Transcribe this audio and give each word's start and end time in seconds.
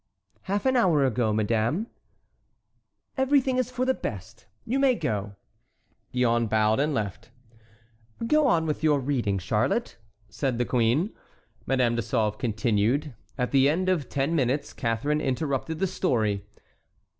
"Half 0.49 0.65
an 0.65 0.75
hour 0.75 1.05
ago, 1.05 1.31
madame." 1.31 1.85
"Everything 3.17 3.57
is 3.59 3.69
for 3.69 3.85
the 3.85 3.93
best; 3.93 4.47
you 4.65 4.79
may 4.79 4.95
go." 4.95 5.35
Gillonne 6.11 6.47
bowed 6.47 6.79
and 6.79 6.91
left. 6.91 7.29
"Go 8.25 8.47
on 8.47 8.65
with 8.65 8.81
your 8.81 8.99
reading, 8.99 9.37
Charlotte," 9.37 9.97
said 10.27 10.57
the 10.57 10.65
queen. 10.65 11.13
Madame 11.67 11.93
de 11.95 12.01
Sauve 12.01 12.39
continued. 12.39 13.13
At 13.37 13.51
the 13.51 13.69
end 13.69 13.89
of 13.89 14.09
ten 14.09 14.35
minutes 14.35 14.73
Catharine 14.73 15.21
interrupted 15.21 15.77
the 15.77 15.85
story. 15.85 16.47